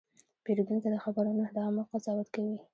پیرودونکی 0.43 0.89
د 0.91 0.97
خبرو 1.03 1.31
نه، 1.39 1.45
د 1.55 1.57
عمل 1.67 1.85
قضاوت 1.91 2.27
کوي. 2.35 2.57